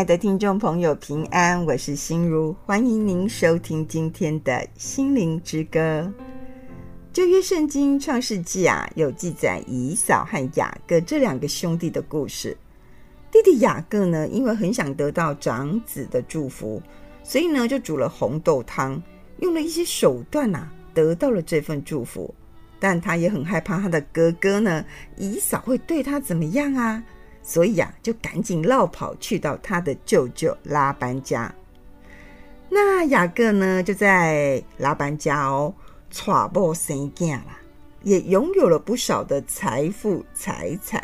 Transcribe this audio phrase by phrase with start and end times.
[0.00, 6.10] 亲爱的听众朋友，平安，我是心如，欢迎您收听今天的心灵之歌。
[7.12, 12.56] 旧约圣经创世纪啊，有记载以扫和雅各这两个兄弟的故事。
[13.30, 16.80] 弟弟雅各呢，因为很想得到长子的祝福，
[17.22, 19.02] 所以呢，就煮了红豆汤，
[19.40, 22.34] 用了一些手段啊，得到了这份祝福。
[22.78, 24.82] 但他也很害怕他的哥哥呢，
[25.18, 27.04] 以扫会对他怎么样啊？
[27.42, 31.52] 所以啊，就赶紧落跑去到他的舅舅拉班家。
[32.68, 35.74] 那雅各呢，就在拉班家哦，
[36.10, 37.58] 娶某生囝啦，
[38.02, 41.02] 也拥有了不少的财富财产。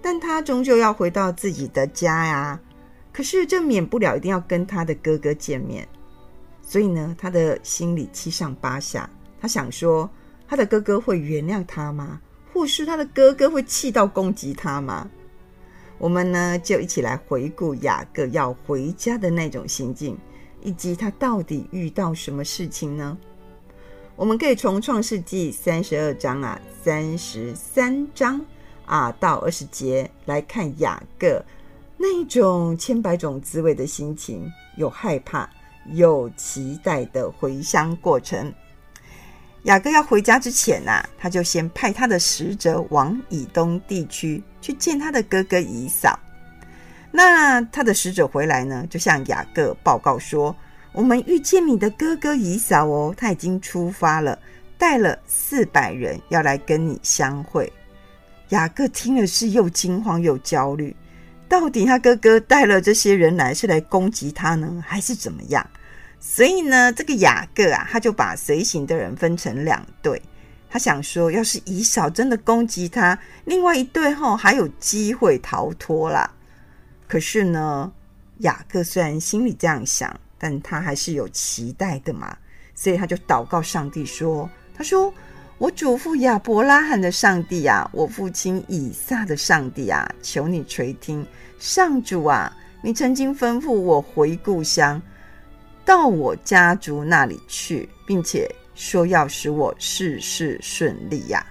[0.00, 2.60] 但他终究要回到自己的家呀。
[3.12, 5.88] 可是这免不了一定要跟他的哥哥见面，
[6.62, 9.08] 所以呢，他的心里七上八下。
[9.40, 10.08] 他想说，
[10.46, 12.20] 他的哥哥会原谅他吗？
[12.52, 15.10] 或是他的哥哥会气到攻击他吗？
[15.98, 20.16] 我们呢，就一起来回顾雅各要回家的那种心境，
[20.62, 23.16] 以及他到底遇到什么事情呢？
[24.14, 28.40] 我们可以从创世纪三十二章啊，三十三章
[28.84, 31.42] 啊到二十节来看雅各
[31.96, 35.48] 那种千百种滋味的心情，有害怕，
[35.92, 38.52] 有期待的回乡过程。
[39.66, 46.18] 雅各要回家之前呐、他就先派他的使者往以东地区去见他的哥哥以扫。
[47.10, 50.54] 那他的使者回来呢，就向雅各报告说
[50.94, 54.38] ：“我们遇见你的哥哥以扫哦，他已经出发了，
[54.78, 57.70] 带了四百人要来跟你相会。”
[58.50, 60.94] 雅各听了是又惊慌又焦虑，
[61.48, 65.68] 到底他哥哥带了这些人来是来攻击他呢，还是怎么样？
[66.28, 70.20] 所以呢，这个雅各啊，他就把随行的人分成两队。
[70.68, 76.28] 他想说，要是以扫真的攻击他，另外一队后还有机会逃脱啦。
[77.06, 77.92] 可是呢，
[78.38, 82.36] 雅各虽然心里这样想，但他还是有期待的嘛。
[82.74, 85.14] 所以他就祷告上帝说：“他说，
[85.58, 91.24] 我祖父亚伯拉罕的上帝啊，我父亲以撒的上帝啊，求你垂听，
[91.60, 95.00] 上主啊，你曾经吩咐我回故乡。”
[95.86, 101.46] 到我家族那里去，并且说要使我事事顺利呀。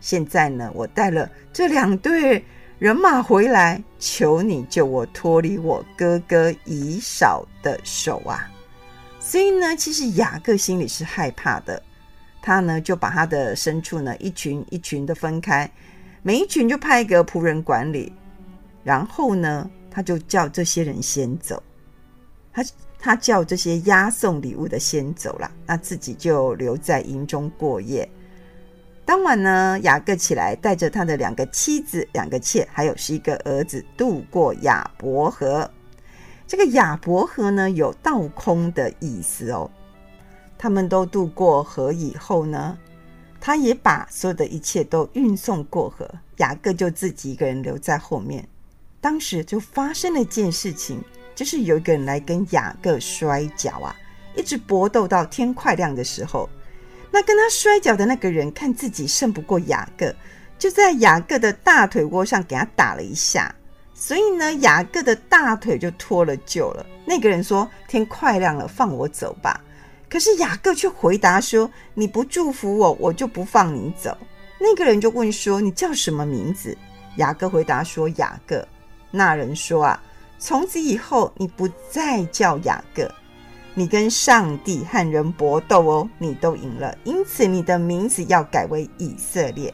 [0.00, 2.44] 现在呢，我带了这两队
[2.78, 8.48] 人马回来，求你救我脱离我哥哥以扫的手啊！
[9.18, 11.82] 所以呢，其实雅各心里是害怕的，
[12.40, 15.68] 他呢就把他的牲畜呢一群一群的分开，
[16.22, 18.12] 每一群就派一个仆人管理，
[18.84, 21.60] 然后呢，他就叫这些人先走，
[22.52, 22.64] 他。
[23.04, 28.08] 他叫这些押送礼物的先走了，那自己就留在营中过夜。
[29.04, 35.70] 当晚呢，雅各起来，带着他的两个妻子、两个妾，还有十一个儿子，渡过雅伯河。
[36.46, 39.70] 这个雅伯河呢，有倒空的意思哦。
[40.56, 42.78] 他们都渡过河以后呢，
[43.38, 48.48] 他也把所有的一切都运送过河，雅各就自己一个人留在后面。
[48.98, 51.04] 当时就发生了一件事情。
[51.34, 53.94] 就是有一个人来跟雅各摔跤啊，
[54.36, 56.48] 一直搏斗到天快亮的时候，
[57.10, 60.14] 那跟他摔跤的那个人看自己胜不过雅各，
[60.58, 63.54] 就在雅各的大腿窝上给他打了一下，
[63.94, 66.86] 所以呢，雅各的大腿就脱了臼了。
[67.04, 69.60] 那个人说：“天快亮了，放我走吧。”
[70.08, 74.16] 可是雅各却回答说：“你不祝福我，我就不放你走。”
[74.58, 76.76] 那个人就问说：“你叫什么名字？”
[77.18, 78.66] 雅各回答说：“雅各。”
[79.10, 80.02] 那人说：“啊。”
[80.38, 83.10] 从此以后，你不再叫雅各，
[83.72, 89.72] 你跟上帝和人搏斗哦，你都赢了，因此你的名字要改为以色列。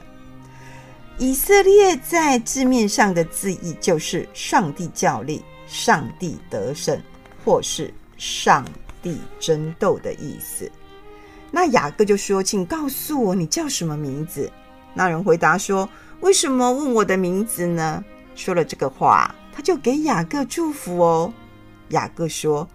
[1.19, 6.99] 以色列在字面上的字义就是上帝教力、上帝得胜，
[7.45, 8.65] 或是上
[9.03, 10.71] 帝争斗的意思。
[11.51, 14.51] 那雅各就说：“请告诉我，你叫什么名字？”
[14.95, 15.87] 那人回答说
[16.21, 18.03] ：“为什么问我的名字呢？”
[18.35, 19.35] 说了这个话。
[19.53, 21.33] 他就给雅各祝福哦。
[21.89, 22.69] 雅各说：“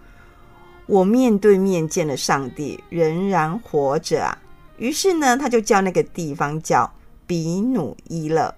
[0.86, 4.38] 我面对面见了上帝，仍然活着啊。”
[4.78, 6.92] 于是呢，他就叫那个地方叫
[7.26, 8.54] 比努伊勒。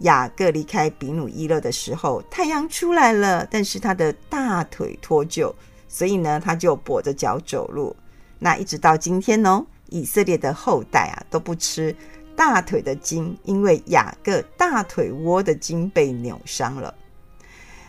[0.00, 5.52] 雅各离开比努伊勒的时候，太阳出来了，但是他的大腿脱臼，
[5.88, 7.96] 所以呢，他就跛着脚走路。
[8.38, 11.96] 那一直到今天哦，以色列的后代啊都不吃
[12.36, 16.94] 大腿的筋，因为雅各大腿窝的筋被扭伤了。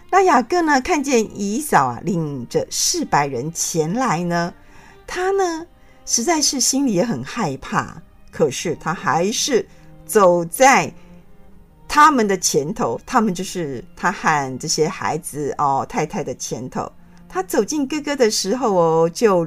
[0.09, 4.53] 那雅各呢，看见姨嫂啊，领着四百人前来呢，
[5.05, 5.65] 他呢
[6.05, 8.01] 实在是心里也很害怕，
[8.31, 9.67] 可是他还是
[10.05, 10.91] 走在
[11.89, 16.89] 他们的前头，他们就是他和这些孩子哦，太太的前头。
[17.27, 19.45] 他走进哥哥的时候哦，就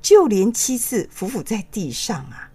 [0.00, 2.48] 就连七次伏伏在地上啊。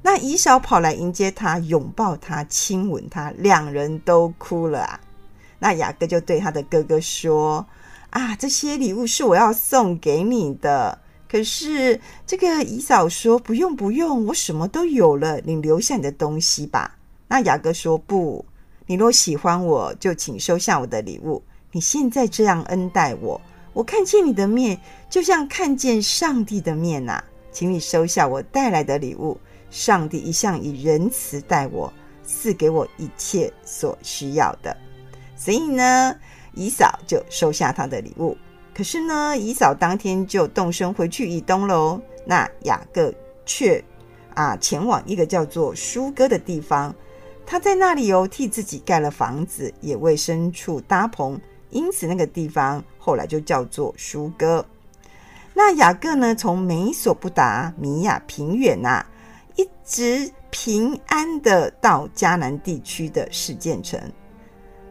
[0.00, 5.00] 那姨嫂跑来迎接他，拥抱他，亲吻他，两人都哭了啊。
[5.64, 7.66] 那雅各就对他的哥哥说
[8.10, 10.98] ：“啊，这些礼物是我要送给你的。
[11.26, 18.44] 可是这个姨嫂说：不用不用，我什么都有了，你留下你的东西吧。”那雅各说：“不，
[18.84, 21.42] 你若喜欢我，就请收下我的礼物。
[21.72, 23.40] 你现在这样恩待我，
[23.72, 24.78] 我看见你的面，
[25.08, 27.24] 就像看见上帝的面呐。
[27.50, 29.40] 请你收下我带来的礼物。
[29.70, 31.90] 上帝一向以仁慈待我，
[32.22, 34.76] 赐给我一切所需要的。”
[35.44, 36.16] 所以呢，
[36.54, 38.34] 以嫂就收下他的礼物。
[38.74, 42.00] 可是呢，以嫂当天就动身回去以东喽。
[42.24, 43.12] 那雅各
[43.44, 43.84] 却
[44.32, 46.94] 啊前往一个叫做书哥的地方，
[47.44, 51.38] 他在那里哦替自己盖了房子，也为牲畜搭棚，
[51.68, 54.64] 因此那个地方后来就叫做书哥。
[55.52, 59.06] 那雅各呢，从美索不达米亚平原呐、啊，
[59.56, 64.00] 一直平安的到迦南地区的示剑城。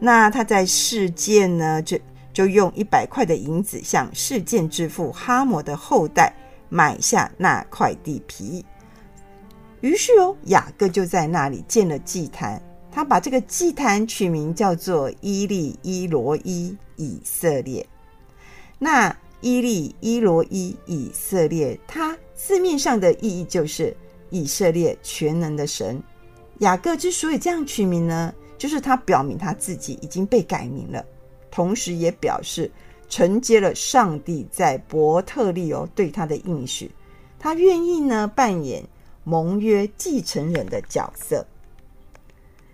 [0.05, 1.97] 那他在示剑呢，就
[2.33, 6.35] 就用一百块的银子向示剑之父哈摩的后代
[6.67, 8.65] 买下那块地皮。
[9.79, 12.61] 于是哦，雅各就在那里建了祭坛，
[12.91, 17.87] 他把这个祭坛取名叫做伊利伊罗伊以色列。
[18.77, 23.95] 那伊利伊罗伊以色列，它字面上的意义就是
[24.29, 26.03] 以色列全能的神。
[26.59, 31.05] 雅各之所以这样取名呢，就是他表明他自己已经被改名了，
[31.51, 32.71] 同时也表示
[33.09, 36.89] 承接了上帝在伯特利欧对他的应许，
[37.37, 38.85] 他愿意呢扮演
[39.25, 41.45] 盟约继承人的角色。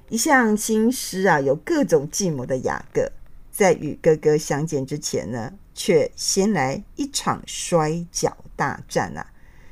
[0.10, 3.12] 一向心思啊有各种计谋的雅各，
[3.52, 9.26] 在与哥哥相见之前呢，却先来一场摔跤大战啊！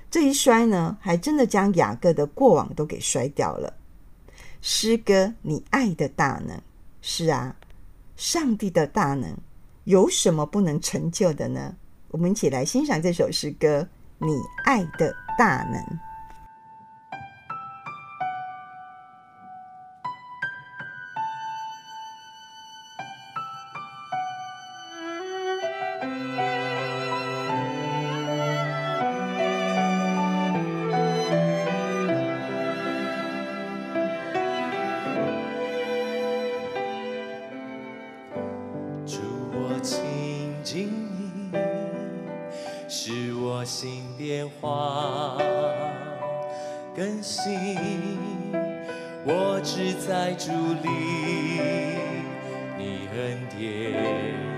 [0.10, 3.72] 这一摔呢，还真的将雅各的过往都给摔掉了。
[4.62, 6.60] 诗歌，你爱的大能，
[7.02, 7.56] 是啊，
[8.16, 9.36] 上帝的大能，
[9.86, 11.76] 有什么不能成就的呢？
[12.10, 13.82] 我们一起来欣赏这首诗歌，
[14.18, 14.32] 《你
[14.66, 15.82] 爱的大能》。
[43.28, 45.38] 是我心变化
[46.96, 47.78] 更新，
[49.26, 50.50] 我只在主
[50.82, 50.88] 里，
[52.78, 54.57] 你恩典。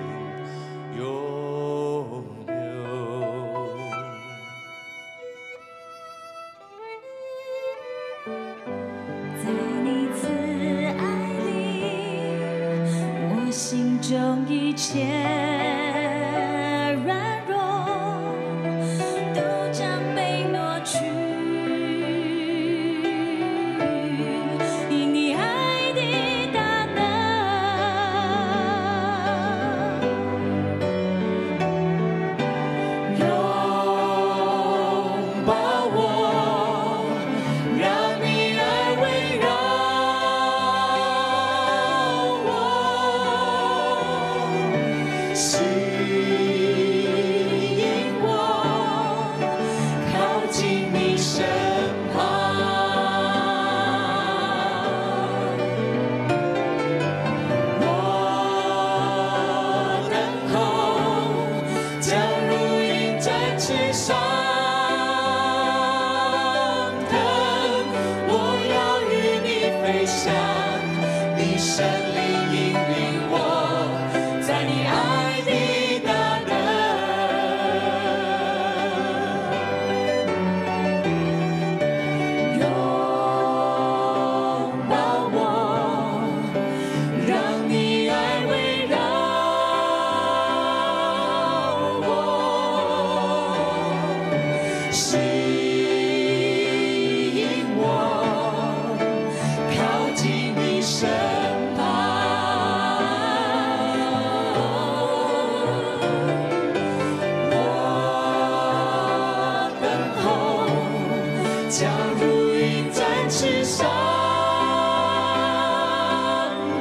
[112.17, 113.85] 如鹰展翅上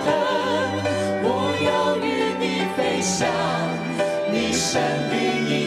[0.04, 0.06] 腾，
[1.24, 1.26] 我
[1.64, 2.06] 要与
[2.38, 2.44] 你
[2.76, 3.28] 飞翔，
[4.32, 4.80] 你身
[5.10, 5.57] 边。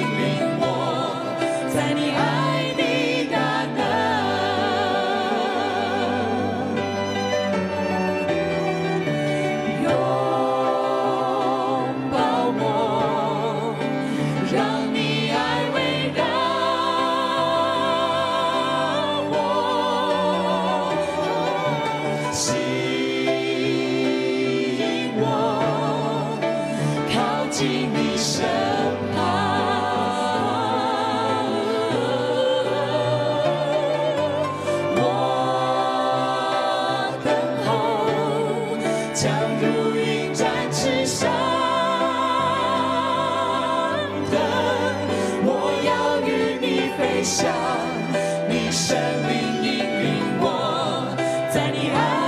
[51.53, 51.91] 电影《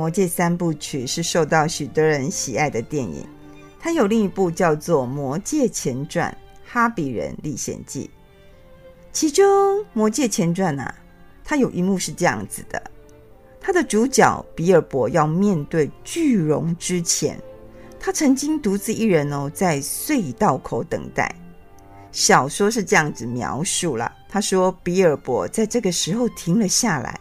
[0.00, 3.22] 魔戒三部曲》是受到许多人喜爱的电影，
[3.78, 8.08] 它有另一部叫做《魔戒前传：哈比人历险记》。
[9.12, 9.44] 其中
[9.92, 10.94] 《魔戒前传》啊，
[11.44, 12.82] 它有一幕是这样子的：
[13.60, 17.38] 它的主角比尔博要面对巨龙之前，
[18.00, 21.30] 他曾经独自一人哦，在隧道口等待。
[22.10, 27.20] 小说是这样子描述了，他说比尔博在这个时候停了下来。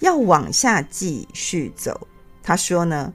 [0.00, 2.06] 要往下继续走，
[2.46, 3.12] 他说呢，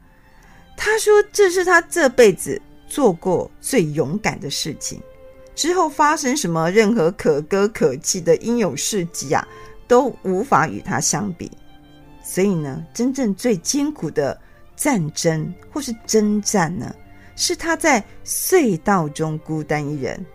[0.75, 5.01] 他说这是他这辈子做过最勇敢的事情。
[5.55, 9.47] 之后发生什么任何可歌可泣的英勇事迹啊，
[9.87, 11.49] 都无法与他相比。
[12.21, 14.37] 所以呢，真正最艰苦的
[14.75, 16.93] 战争或是征战呢，
[17.37, 20.25] 是他在隧道中孤单一人，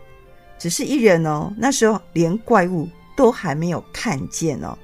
[0.59, 1.53] 只是一人哦。
[1.59, 4.75] 那时候连怪物都还没有看见哦，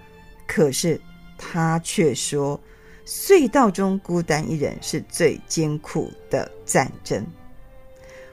[0.47, 1.01] 可是。
[1.45, 2.61] 他却说
[3.07, 7.25] ：“隧道中孤单一人是最艰苦的战争。”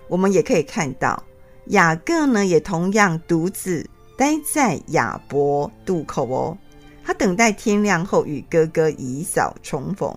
[0.08, 1.24] 我们也可以看到，
[1.68, 6.58] 雅各呢也同样独自待在雅博渡口哦。
[7.04, 10.16] 他等待天亮后与哥哥以扫重逢。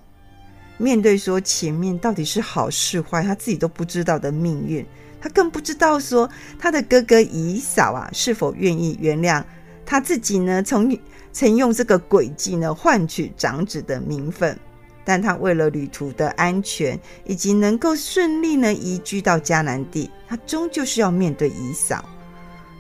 [0.79, 4.85] 面对说前面到底是好是坏，他自己都不知道的命运，
[5.21, 6.29] 他更不知道说
[6.59, 9.43] 他的哥哥以扫啊是否愿意原谅
[9.87, 10.63] 他自己呢？
[10.63, 10.91] 从
[11.33, 14.59] 曾用这个诡计呢换取长子的名分，
[15.05, 22.05] 但他为了旅途的安全以及能够顺利呢移居到迦南地，他终究是要面对以扫。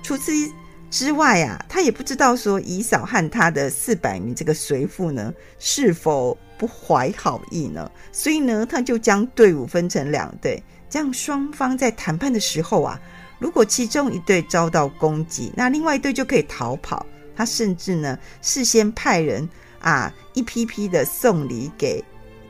[0.02, 0.32] 除此
[0.90, 7.90] 之外啊，他也不知道说以扫和他的四百名这个随父呢是否不怀好意呢？
[8.12, 13.00] 所以呢，他就将队伍分成两队，这样双方在谈判的时候啊，
[13.38, 17.06] 如果其中一队遭到攻击，那另外一队就可以逃跑。
[17.34, 19.48] 他甚至呢，事先派人
[19.80, 22.04] 啊，一批批的送礼给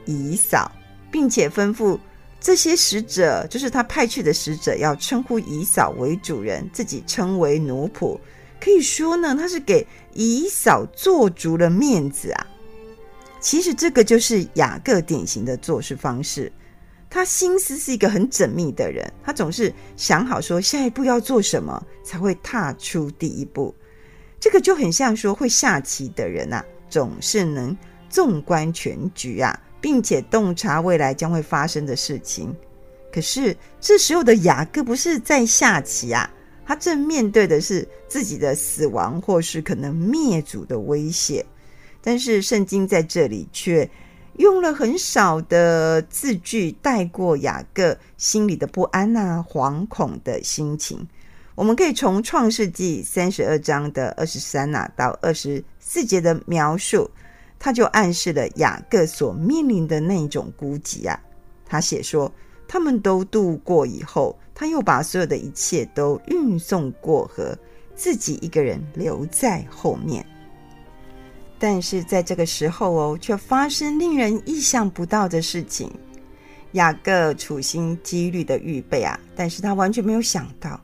[0.05, 0.71] 以嫂，
[1.11, 1.99] 并且吩咐
[2.41, 8.19] 这些使者，就是他派去的使者，要称呼以嫂为主人，自己称为奴仆。
[8.61, 12.47] 可以说呢，他是给以嫂做足了面子啊。
[13.41, 16.53] 其实这个就是雅各典型的做事方式。
[17.11, 23.75] 他心思是一个很缜密的人，他总是想好说下一步要做什么，才会踏出第一步。
[24.43, 27.79] 这个就很像说会下棋的人啊，总是能
[28.11, 32.53] 纵观全局啊，并且洞察未来将会发生的事情。
[33.13, 36.29] 可是这时候的雅各不是在下棋啊，
[36.67, 41.47] 他正面对的是自己的死亡或是可能灭族的威胁。
[42.01, 43.89] 但是圣经在这里却
[44.39, 51.07] 用了很少的字句带过雅各心里的不安啊、惶恐的心情。
[51.54, 57.11] 我们可以从创世纪三十二章的二十三呐到二十四节的描述，
[57.59, 61.21] 他就暗示了雅各所面临的那种孤寂啊。
[61.66, 62.32] 他写说，
[62.66, 67.56] 他们都渡过以后，他又把所有的一切都运送过河，
[67.94, 70.25] 自己一个人留在后面。
[71.59, 75.90] 但是在这个时候哦，却发生令人意想不到的事情。
[76.73, 80.80] 雅各处心积虑的预备啊，但是他完全没有想到。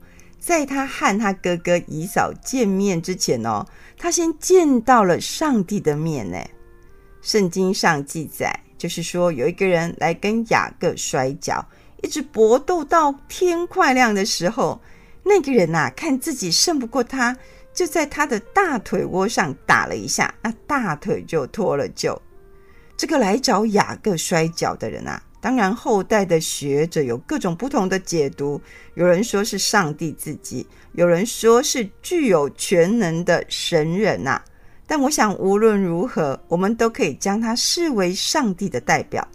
[0.49, 3.67] 在他和他哥哥以扫见面之前哦，
[3.99, 6.39] 他先见到了上帝的面呢。
[7.21, 11.63] 圣经上记载，就是说有一个人来跟雅各摔跤，
[12.03, 14.81] 一直搏斗到天快亮的时候，
[15.23, 17.37] 那个人呐，看自己胜不过他，
[17.75, 22.19] 就在他的大腿窝上打了一下，那大腿就脱了臼。
[22.97, 28.61] 这个来找雅各摔跤的人啊，当然后代的学者有各种不同的解读，
[28.95, 34.43] 有人说是上帝自己，有人说是具有全能的神人呐。
[34.87, 39.27] 但我想无论如何，我们都可以将他视为上帝的代表。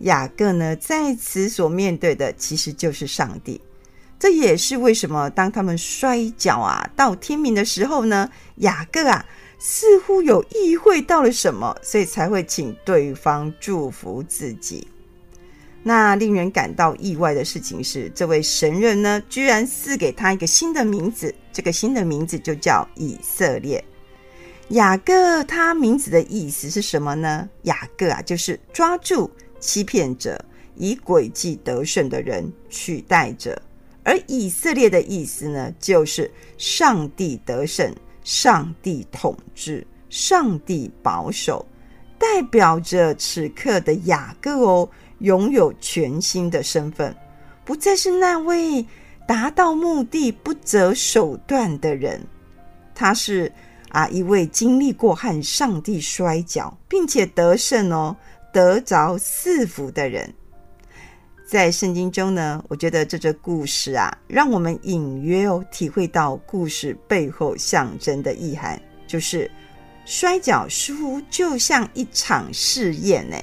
[0.00, 3.60] 雅各呢，在此所面对的其实就是上帝。
[4.18, 9.24] 这也是为什么当他们摔跤啊，到天明的时候呢，雅各啊。
[9.62, 14.88] 似乎有意会到了什么，所以才会请对方祝福自己。
[15.82, 23.82] 那令人感到意外的事情是，这位神人呢，居然赐给他一个新的名字，这个新的名字就叫以色列。
[24.68, 27.48] 雅各他名字的意思是什么呢？
[27.62, 30.42] 雅各啊，就是抓住欺骗者、
[30.76, 33.60] 以诡计得胜的人取代者，
[34.04, 37.94] 而以色列的意思呢，就是上帝得胜。
[38.22, 41.64] 上帝统治，上帝保守，
[42.20, 44.88] 代表着此刻的雅各哦，
[45.20, 47.16] 拥有全新的身份，
[47.64, 48.84] 不再是那位
[49.26, 52.20] 达到目的不择手段的人，
[52.94, 53.50] 他是
[53.88, 58.14] 啊一位经历过和上帝摔跤，并且得胜哦，
[58.52, 60.30] 得着赐福的人。
[61.46, 69.50] 在圣经中呢，我觉得这则故事啊，让我们隐约哦体会到故事背后象征的意涵，就是
[70.10, 73.36] 摔跤似乎就像一场试验呢，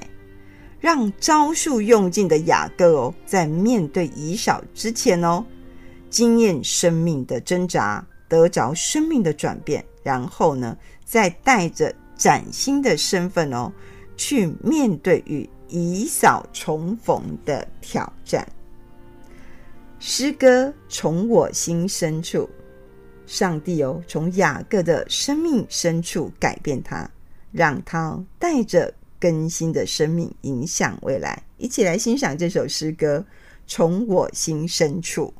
[0.78, 5.42] 让招数用尽的雅各哦，在面对以扫之前哦，
[6.10, 13.72] 经验生命的挣扎，得着生命的转变，然后呢，再带着崭新的身份哦，
[14.14, 15.48] 去面对与。
[15.70, 18.46] 以扫重逢的挑战，
[19.98, 22.48] 诗歌从我心深处，
[23.28, 27.08] 上帝哦，从雅各的生命深处改变他，
[27.52, 31.40] 让他带着更新的生命影响未来。
[31.58, 33.22] 一起来欣赏这首诗歌，
[33.66, 35.32] 从我心深处。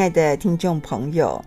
[0.00, 1.44] 亲爱的听众朋友，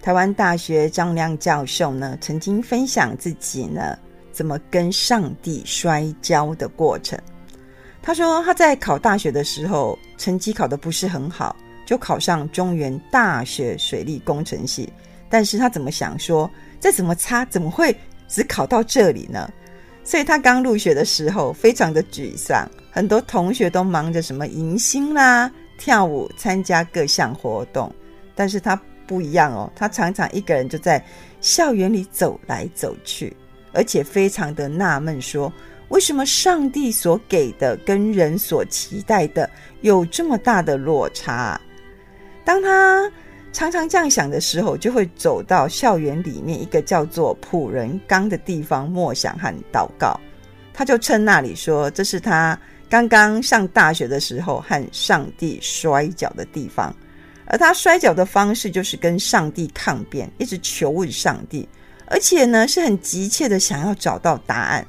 [0.00, 3.98] 台湾大学张亮教授呢，曾经分享自己呢
[4.30, 7.18] 怎么跟上帝摔跤的过程。
[8.00, 14.88] 他说他在考大学的时候，成绩考得不是很好，就考上中原大学水利工程系。
[15.28, 17.92] 但是他怎么想说，再怎么差，怎么会
[18.28, 19.50] 只考到这里呢？
[20.04, 25.50] 所以他刚入学的时候非常的沮丧，很多同学都忙着什么迎新啦。
[25.78, 27.94] 跳舞，参加各项活动，
[28.34, 31.04] 但是他不一样哦，他常常一个人就在
[31.40, 33.36] 校园里走来走去，
[33.72, 35.52] 而且非常的纳闷，说
[35.88, 39.48] 为什么上帝所给的跟人所期待的
[39.82, 41.60] 有这么大的落差？
[42.44, 43.10] 当他
[43.52, 50.18] 常常这样想的时候，就会走到校园里面一个叫做普仁冈的地方默想和祷告，
[50.74, 52.58] 他就称那里说这是他。
[52.88, 56.94] 刚刚上大学的时候，和上帝摔跤的地方，
[57.46, 61.68] 而他摔跤的方式就是跟上帝抗辩，一直求问上帝，
[62.06, 64.86] 而且呢是很急切的想要找到答案，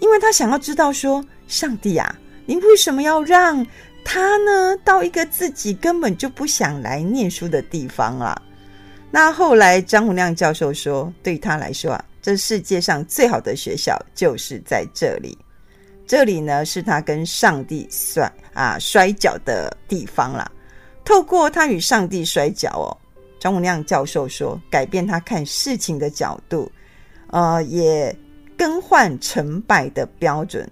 [0.00, 2.16] 因为他想要知道说，上帝啊，
[2.46, 3.66] 你为什么要让
[4.04, 8.40] 他呢到一个自己根本就不想来念书的地方啊？
[9.10, 15.36] 那后来张洪亮教授说，对他来说啊，这世界上最好的学校就是在这里。
[16.06, 20.50] 这里呢，是他跟上帝摔啊摔跤的地方啦。
[21.04, 22.96] 透过他与上帝摔跤哦，
[23.38, 26.70] 张洪亮教授说，改变他看事情的角度，
[27.28, 28.14] 呃，也
[28.56, 30.70] 更换成败的标准，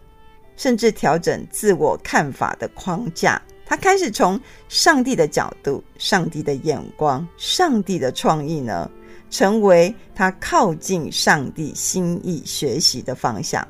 [0.57, 3.41] 甚至调整自我看法的框架。
[3.65, 8.91] 他开始从上帝的角度、上帝的眼光、上帝的创意呢，
[9.31, 13.67] 成为他靠近上帝心意学习的方向。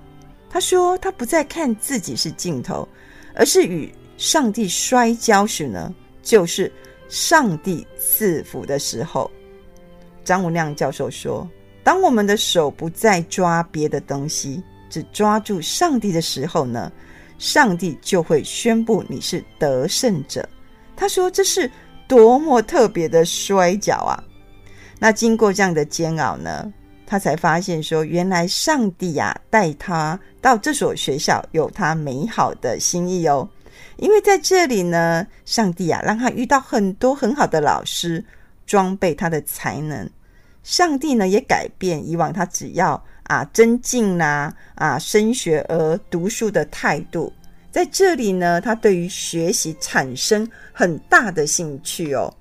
[0.52, 2.86] 他说：“他不再看自己是镜头，
[3.34, 6.70] 而是与上帝摔跤时呢，就是
[7.08, 9.30] 上帝赐福的时候。”
[10.22, 11.48] 张文亮教授说
[11.82, 16.92] ：“当我们的手不再抓别的东西，只抓住上帝的时候呢，
[17.38, 20.46] 上帝就会宣布你是得胜者。”
[20.94, 21.68] 他说：“这是
[22.06, 24.22] 多么特别的摔跤啊！”
[25.00, 26.70] 那经过这样的煎熬呢，
[27.06, 33.48] 他才发现说，原来上帝呀、啊、带他到这所学校有他美好的心意哦。
[33.96, 38.24] 因为在这里呢，上帝呀、啊、让他遇到很多很好的老师，
[38.66, 40.08] 装备他的才能。
[40.62, 47.32] 上帝呢也改变以往他只要啊增进啦啊升学而读书的态度，
[47.70, 52.32] 在这里呢，他对于学习产生很大的兴趣哦。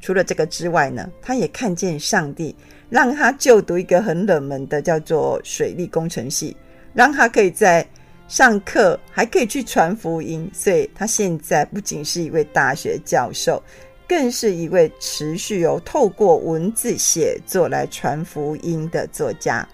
[0.00, 2.54] 除了这个之外呢，他也看见上帝。
[2.90, 6.56] 让他就读一个很冷门的叫做水利工程系，
[6.92, 7.86] 让他可以在
[8.26, 13.62] 上课还可以去传福音，所以他现在不仅是一位大学教授，
[14.08, 19.66] 更是一位持续有透过文字写作来传福音的作家。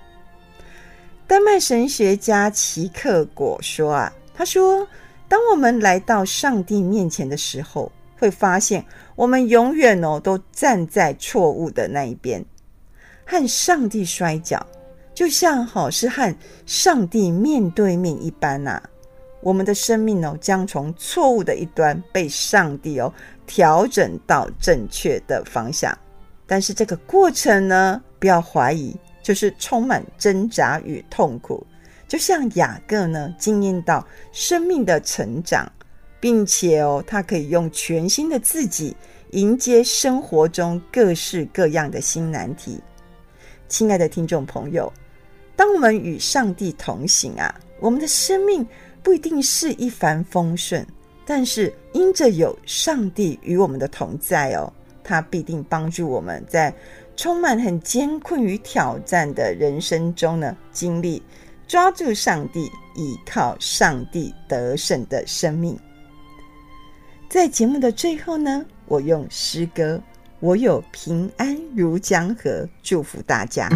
[1.26, 4.86] 丹麦神学家齐克果说啊，他说，
[5.26, 12.44] 当我们来到上帝面前的时候，会发现我们永远哦都站在错误的那一边。
[13.26, 14.64] 和上帝摔跤，
[15.12, 16.34] 就像好是和
[16.64, 18.82] 上帝面对面一般呐、啊。
[19.42, 23.12] 我们的生命哦，将从错误的一端被上帝哦
[23.46, 25.96] 调整到正确的方向。
[26.46, 31.64] 但是这个过程呢，不要怀疑，就是充满挣扎与痛苦。
[32.08, 35.70] 就像雅各呢，经验到生命的成长，
[36.20, 38.96] 并且哦，他可以用全新的自己
[39.32, 42.80] 迎接生活中各式各样的新难题。
[43.68, 44.92] 亲爱的听众朋友，
[45.56, 48.66] 当我们与上帝同行啊，我们的生命
[49.02, 50.86] 不一定是一帆风顺，
[51.24, 56.72] 但是因着有上帝与我们的同在哦，他必定帮助我们在
[57.16, 61.22] 充满很艰困与挑战的人生中呢，经历
[61.66, 65.76] 抓住上帝、依靠上帝得胜的生命。
[67.28, 70.00] 在节目的最后呢，我用诗歌。
[70.38, 73.70] 我有平安如江河，祝福大家。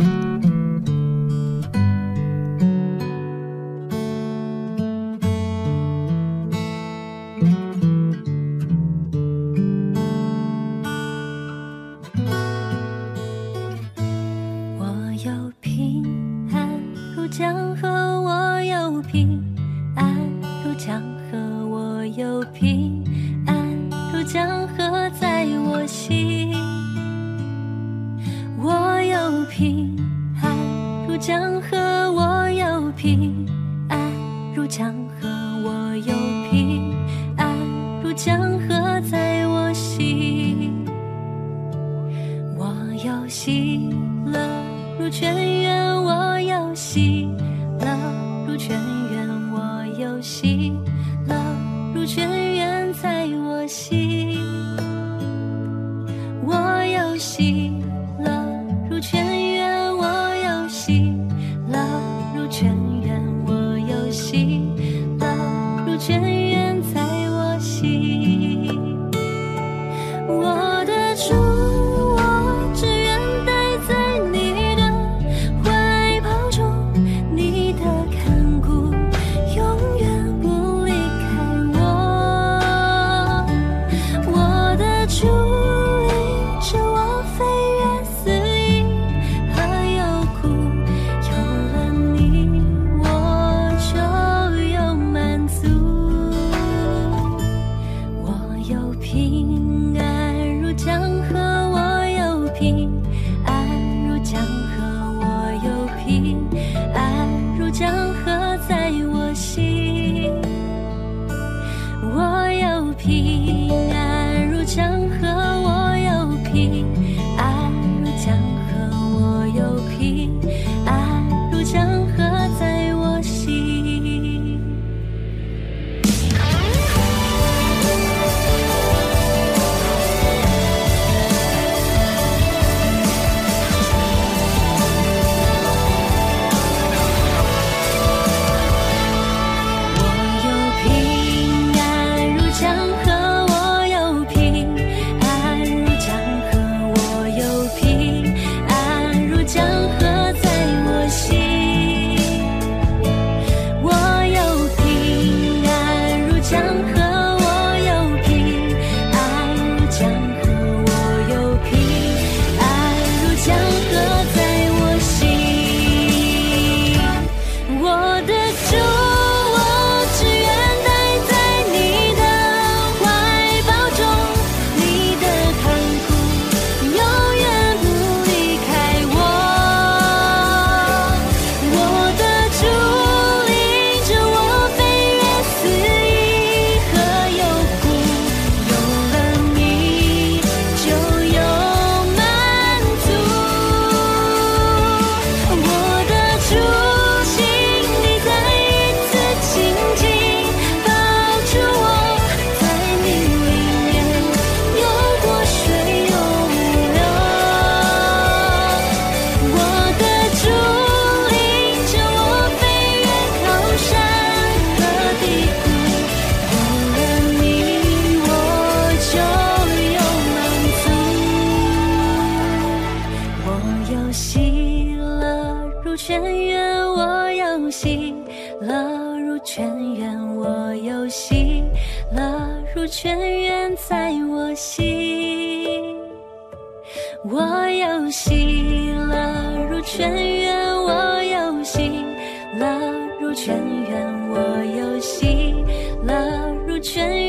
[246.82, 247.19] 全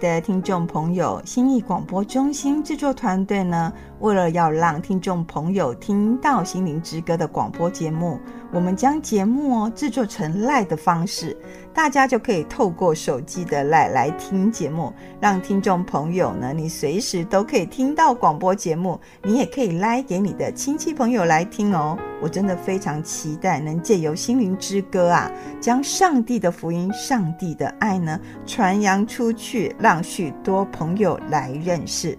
[0.00, 8.18] 的听众朋友，心意广播中心制作团队呢，为了要让听众朋友听到《心灵之歌》的广播节目，
[8.50, 11.36] 我们将节目哦制作成 LINE 的方式，
[11.74, 21.98] 大家就可以透过手机的 LINE 来听节目，让听众朋友呢，你随时都可以听到广播节目，你也可以 LINE 给你的亲戚朋友来听哦。
[22.22, 32.18] 我真的非常期待能借由《心灵之歌》啊，将上帝的福音、上帝的爱呢传扬出去，让许多朋友来认识。